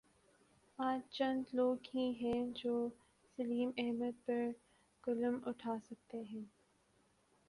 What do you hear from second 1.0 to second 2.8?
چند لوگ ہیں جو